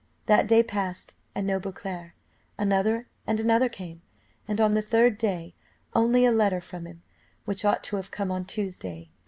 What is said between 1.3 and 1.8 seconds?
and no